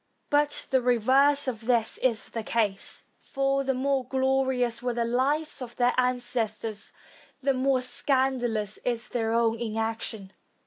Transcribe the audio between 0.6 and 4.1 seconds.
the reverse of this is the case; for the more